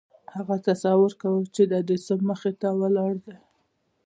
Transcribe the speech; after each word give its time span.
هغه 0.35 0.55
تصور 0.67 1.11
کاوه 1.21 1.43
چې 1.55 1.61
د 1.69 1.71
ايډېسن 1.79 2.19
مخې 2.29 2.51
ته 2.61 2.67
ولاړ 2.81 3.13
دی. 3.25 3.35